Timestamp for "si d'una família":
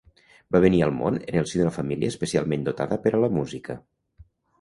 1.51-2.09